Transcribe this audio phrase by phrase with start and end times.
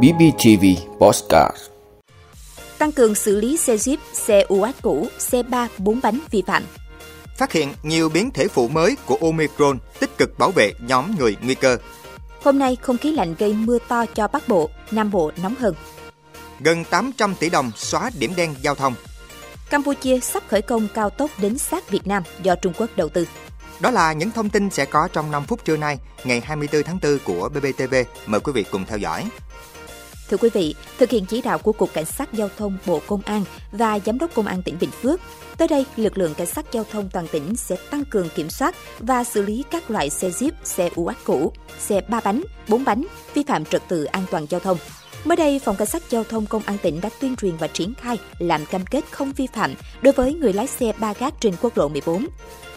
[0.00, 0.64] BBTV
[0.98, 1.56] Postcard
[2.78, 6.62] Tăng cường xử lý xe Jeep, xe UAT cũ, xe 3, 4 bánh vi phạm.
[7.38, 11.36] Phát hiện nhiều biến thể phụ mới của Omicron tích cực bảo vệ nhóm người
[11.42, 11.76] nguy cơ.
[12.42, 15.74] Hôm nay, không khí lạnh gây mưa to cho Bắc Bộ, Nam Bộ nóng hơn.
[16.60, 18.94] Gần 800 tỷ đồng xóa điểm đen giao thông.
[19.70, 23.26] Campuchia sắp khởi công cao tốc đến sát Việt Nam do Trung Quốc đầu tư.
[23.82, 26.98] Đó là những thông tin sẽ có trong 5 phút trưa nay, ngày 24 tháng
[27.02, 27.94] 4 của BBTV.
[28.26, 29.24] Mời quý vị cùng theo dõi.
[30.28, 33.22] Thưa quý vị, thực hiện chỉ đạo của Cục Cảnh sát Giao thông Bộ Công
[33.22, 35.20] an và Giám đốc Công an tỉnh Bình Phước,
[35.56, 38.74] tới đây lực lượng Cảnh sát Giao thông toàn tỉnh sẽ tăng cường kiểm soát
[38.98, 42.84] và xử lý các loại xe Jeep, xe u UAT cũ, xe ba bánh, bốn
[42.84, 43.04] bánh,
[43.34, 44.78] vi phạm trật tự an toàn giao thông.
[45.24, 47.94] Mới đây, Phòng Cảnh sát Giao thông Công an tỉnh đã tuyên truyền và triển
[47.94, 51.54] khai làm cam kết không vi phạm đối với người lái xe ba gác trên
[51.60, 52.26] quốc lộ 14.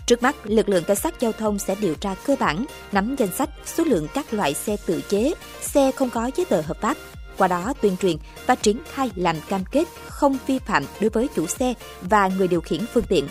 [0.05, 3.31] Trước mắt, lực lượng cảnh sát giao thông sẽ điều tra cơ bản, nắm danh
[3.37, 6.97] sách, số lượng các loại xe tự chế, xe không có giấy tờ hợp pháp,
[7.37, 11.29] qua đó tuyên truyền và triển khai làm cam kết không vi phạm đối với
[11.35, 13.27] chủ xe và người điều khiển phương tiện.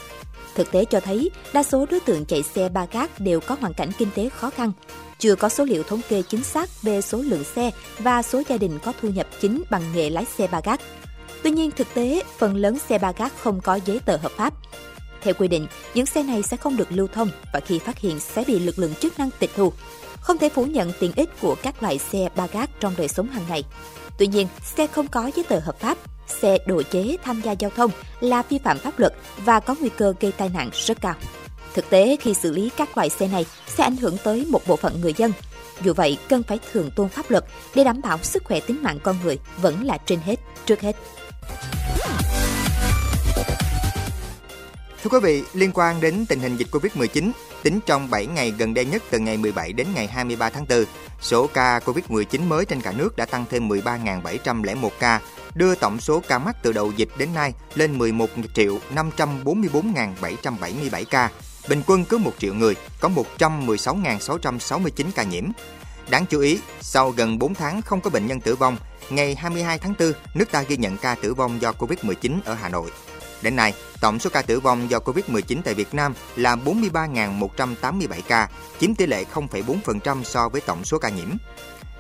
[0.55, 3.75] Thực tế cho thấy, đa số đối tượng chạy xe ba gác đều có hoàn
[3.75, 4.73] cảnh kinh tế khó khăn.
[5.19, 8.57] Chưa có số liệu thống kê chính xác về số lượng xe và số gia
[8.57, 10.81] đình có thu nhập chính bằng nghề lái xe ba gác.
[11.43, 14.55] Tuy nhiên, thực tế, phần lớn xe ba gác không có giấy tờ hợp pháp.
[15.25, 18.21] Theo quy định, những xe này sẽ không được lưu thông và khi phát hiện
[18.21, 19.73] sẽ bị lực lượng chức năng tịch thu.
[20.21, 23.29] Không thể phủ nhận tiện ích của các loại xe ba gác trong đời sống
[23.29, 23.65] hàng ngày.
[24.19, 27.71] Tuy nhiên, xe không có giấy tờ hợp pháp, xe độ chế tham gia giao
[27.77, 29.13] thông là vi phạm pháp luật
[29.45, 31.15] và có nguy cơ gây tai nạn rất cao.
[31.75, 34.77] Thực tế, khi xử lý các loại xe này sẽ ảnh hưởng tới một bộ
[34.77, 35.33] phận người dân.
[35.83, 38.99] Dù vậy, cần phải thường tôn pháp luật để đảm bảo sức khỏe tính mạng
[39.03, 40.37] con người vẫn là trên hết,
[40.67, 40.97] trước hết.
[45.05, 47.31] Thưa quý vị, liên quan đến tình hình dịch Covid-19,
[47.63, 50.85] tính trong 7 ngày gần đây nhất từ ngày 17 đến ngày 23 tháng 4,
[51.21, 55.21] số ca Covid-19 mới trên cả nước đã tăng thêm 13.701 ca,
[55.55, 61.31] đưa tổng số ca mắc từ đầu dịch đến nay lên 11 triệu 544.777 ca.
[61.69, 65.45] Bình quân cứ 1 triệu người có 116.669 ca nhiễm.
[66.11, 68.77] Đáng chú ý, sau gần 4 tháng không có bệnh nhân tử vong,
[69.11, 72.69] ngày 22 tháng 4, nước ta ghi nhận ca tử vong do Covid-19 ở Hà
[72.69, 72.91] Nội.
[73.45, 78.49] Đến nay, tổng số ca tử vong do Covid-19 tại Việt Nam là 43.187 ca,
[78.81, 81.29] chiếm tỷ lệ 0,4% so với tổng số ca nhiễm.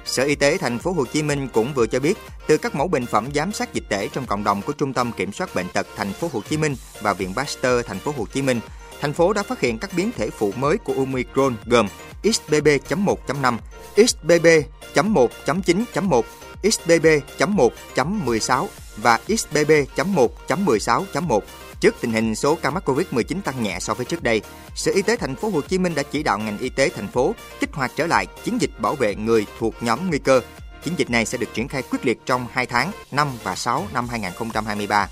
[0.05, 2.89] Sở Y tế thành phố Hồ Chí Minh cũng vừa cho biết, từ các mẫu
[2.89, 5.69] bệnh phẩm giám sát dịch tễ trong cộng đồng của Trung tâm Kiểm soát bệnh
[5.69, 8.61] tật thành phố Hồ Chí Minh và Viện Pasteur thành phố Hồ Chí Minh,
[9.01, 11.89] thành phố đã phát hiện các biến thể phụ mới của Omicron gồm
[12.23, 13.57] XBB.1.5,
[13.97, 16.23] XBB.1.9.1,
[16.65, 18.67] XBB.1.16
[18.97, 21.41] và XBB.1.16.1.
[21.81, 24.43] Trước tình hình số ca mắc Covid-19 tăng nhẹ so với trước đây,
[24.75, 27.09] Sở Y tế thành phố Hồ Chí Minh đã chỉ đạo ngành y tế thành
[27.09, 30.41] phố kích hoạt trở lại chiến dịch bảo vệ người thuộc nhóm nguy cơ.
[30.85, 33.87] Chiến dịch này sẽ được triển khai quyết liệt trong 2 tháng 5 và 6
[33.93, 35.09] năm 2023.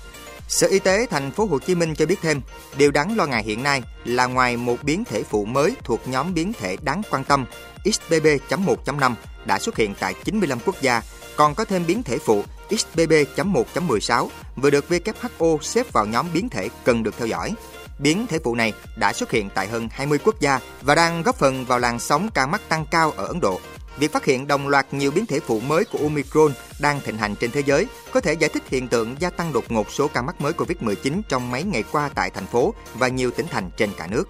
[0.47, 2.41] Sở Y tế thành phố Hồ Chí Minh cho biết thêm,
[2.77, 6.33] điều đáng lo ngại hiện nay là ngoài một biến thể phụ mới thuộc nhóm
[6.33, 7.45] biến thể đáng quan tâm
[7.85, 9.13] XBB.1.5
[9.45, 11.01] đã xuất hiện tại 95 quốc gia,
[11.35, 16.69] còn có thêm biến thể phụ XBB.1.16 vừa được WHO xếp vào nhóm biến thể
[16.83, 17.53] cần được theo dõi.
[17.99, 21.35] Biến thể phụ này đã xuất hiện tại hơn 20 quốc gia và đang góp
[21.35, 23.59] phần vào làn sóng ca mắc tăng cao ở Ấn Độ.
[23.97, 27.35] Việc phát hiện đồng loạt nhiều biến thể phụ mới của Omicron đang thịnh hành
[27.35, 30.21] trên thế giới có thể giải thích hiện tượng gia tăng đột ngột số ca
[30.21, 33.89] mắc mới Covid-19 trong mấy ngày qua tại thành phố và nhiều tỉnh thành trên
[33.97, 34.23] cả nước.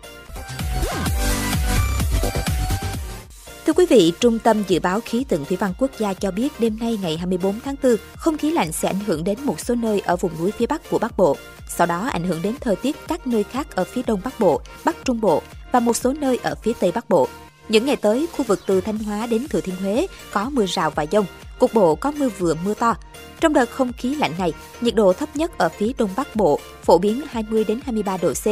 [3.65, 6.59] Thưa quý vị, Trung tâm Dự báo Khí tượng Thủy văn Quốc gia cho biết
[6.59, 9.75] đêm nay ngày 24 tháng 4, không khí lạnh sẽ ảnh hưởng đến một số
[9.75, 11.37] nơi ở vùng núi phía Bắc của Bắc Bộ.
[11.67, 14.61] Sau đó ảnh hưởng đến thời tiết các nơi khác ở phía Đông Bắc Bộ,
[14.85, 15.41] Bắc Trung Bộ
[15.71, 17.27] và một số nơi ở phía Tây Bắc Bộ.
[17.69, 20.91] Những ngày tới, khu vực từ Thanh Hóa đến Thừa Thiên Huế có mưa rào
[20.95, 21.25] và dông,
[21.59, 22.95] cục bộ có mưa vừa mưa to.
[23.39, 26.59] Trong đợt không khí lạnh này, nhiệt độ thấp nhất ở phía Đông Bắc Bộ
[26.83, 28.47] phổ biến 20 đến 23 độ C,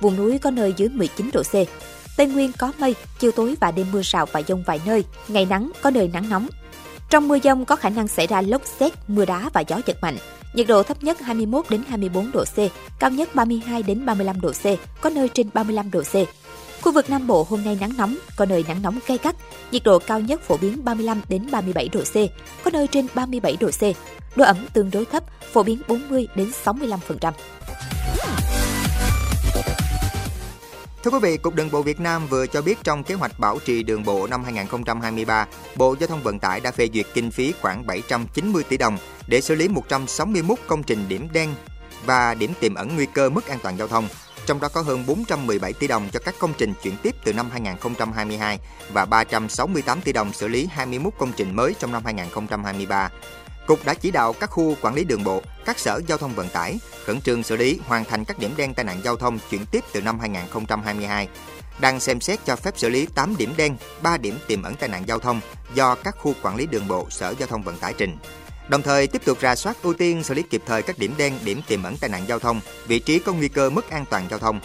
[0.00, 1.54] vùng núi có nơi dưới 19 độ C.
[2.16, 5.46] Tây Nguyên có mây, chiều tối và đêm mưa rào và dông vài nơi, ngày
[5.50, 6.48] nắng có nơi nắng nóng.
[7.10, 9.96] Trong mưa dông có khả năng xảy ra lốc xét, mưa đá và gió giật
[10.02, 10.16] mạnh.
[10.54, 12.58] Nhiệt độ thấp nhất 21 đến 24 độ C,
[12.98, 14.64] cao nhất 32 đến 35 độ C,
[15.00, 16.14] có nơi trên 35 độ C.
[16.82, 19.36] Khu vực Nam Bộ hôm nay nắng nóng, có nơi nắng nóng gay gắt,
[19.70, 22.14] nhiệt độ cao nhất phổ biến 35 đến 37 độ C,
[22.64, 23.82] có nơi trên 37 độ C.
[24.36, 27.32] Độ ẩm tương đối thấp, phổ biến 40 đến 65%.
[31.06, 33.58] Thưa quý vị, Cục Đường bộ Việt Nam vừa cho biết trong kế hoạch bảo
[33.64, 37.54] trì đường bộ năm 2023, Bộ Giao thông Vận tải đã phê duyệt kinh phí
[37.60, 41.54] khoảng 790 tỷ đồng để xử lý 161 công trình điểm đen
[42.06, 44.08] và điểm tiềm ẩn nguy cơ mất an toàn giao thông.
[44.46, 47.50] trong đó có hơn 417 tỷ đồng cho các công trình chuyển tiếp từ năm
[47.50, 48.58] 2022
[48.92, 53.10] và 368 tỷ đồng xử lý 21 công trình mới trong năm 2023.
[53.66, 56.48] Cục đã chỉ đạo các khu quản lý đường bộ, các sở giao thông vận
[56.48, 59.66] tải khẩn trương xử lý hoàn thành các điểm đen tai nạn giao thông chuyển
[59.66, 61.28] tiếp từ năm 2022
[61.80, 64.88] đang xem xét cho phép xử lý 8 điểm đen, 3 điểm tiềm ẩn tai
[64.88, 65.40] nạn giao thông
[65.74, 68.16] do các khu quản lý đường bộ Sở Giao thông Vận tải trình.
[68.68, 71.38] Đồng thời tiếp tục ra soát ưu tiên xử lý kịp thời các điểm đen,
[71.44, 74.26] điểm tiềm ẩn tai nạn giao thông, vị trí có nguy cơ mất an toàn
[74.30, 74.60] giao thông.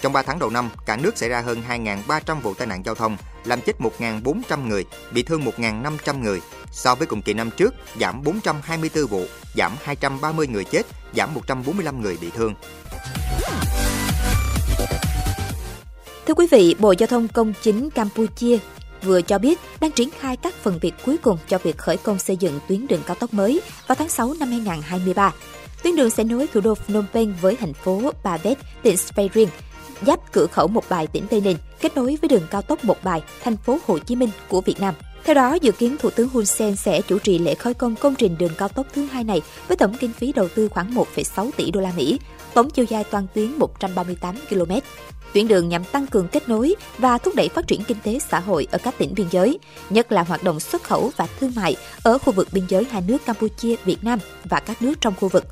[0.00, 2.94] Trong 3 tháng đầu năm, cả nước xảy ra hơn 2.300 vụ tai nạn giao
[2.94, 6.40] thông, làm chết 1.400 người, bị thương 1.500 người.
[6.72, 9.24] So với cùng kỳ năm trước, giảm 424 vụ,
[9.56, 10.86] giảm 230 người chết,
[11.16, 12.54] giảm 145 người bị thương.
[16.26, 18.58] Thưa quý vị, Bộ Giao thông Công chính Campuchia
[19.02, 22.18] vừa cho biết đang triển khai các phần việc cuối cùng cho việc khởi công
[22.18, 25.32] xây dựng tuyến đường cao tốc mới vào tháng 6 năm 2023.
[25.82, 29.30] Tuyến đường sẽ nối thủ đô Phnom Penh với thành phố Ba Vét, tỉnh Svay
[30.06, 33.04] giáp cửa khẩu Một Bài, tỉnh Tây Ninh, kết nối với đường cao tốc Một
[33.04, 34.94] Bài, thành phố Hồ Chí Minh của Việt Nam.
[35.24, 38.14] Theo đó, dự kiến Thủ tướng Hun Sen sẽ chủ trì lễ khởi công công
[38.14, 41.50] trình đường cao tốc thứ hai này với tổng kinh phí đầu tư khoảng 1,6
[41.56, 42.18] tỷ đô la Mỹ,
[42.54, 44.72] tổng chiều dài toàn tuyến 138 km.
[45.34, 48.40] Tuyến đường nhằm tăng cường kết nối và thúc đẩy phát triển kinh tế xã
[48.40, 49.58] hội ở các tỉnh biên giới,
[49.90, 53.02] nhất là hoạt động xuất khẩu và thương mại ở khu vực biên giới hai
[53.08, 55.44] nước Campuchia, Việt Nam và các nước trong khu vực.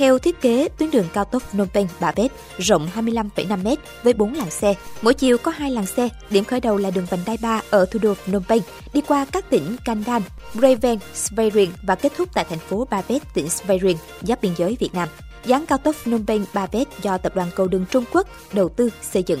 [0.00, 3.68] Theo thiết kế, tuyến đường cao tốc Phnom Penh Ba Bét rộng 25,5 m
[4.02, 4.74] với 4 làn xe.
[5.02, 6.08] Mỗi chiều có 2 làn xe.
[6.30, 8.60] Điểm khởi đầu là đường vành đai 3 ở thủ đô Phnom Penh,
[8.92, 10.22] đi qua các tỉnh Kandan,
[10.54, 11.50] Breven, Svay
[11.82, 13.80] và kết thúc tại thành phố Ba Bét, tỉnh Svay
[14.22, 15.08] giáp biên giới Việt Nam.
[15.44, 18.68] Dán cao tốc Phnom Penh Ba Bét do Tập đoàn Cầu đường Trung Quốc đầu
[18.68, 19.40] tư xây dựng.